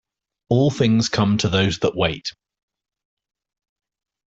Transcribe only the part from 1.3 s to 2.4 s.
to those that wait.